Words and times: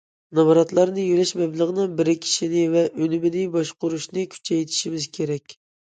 نامراتلارنى 0.37 1.01
يۆلەش 1.07 1.33
مەبلىغىنىڭ 1.41 1.93
بىرىكىشىنى 1.99 2.63
ۋە 2.77 2.83
ئۈنۈمىنى 2.87 3.47
باشقۇرۇشنى 3.57 4.25
كۈچەيتىشىمىز 4.37 5.07
كېرەك. 5.21 5.57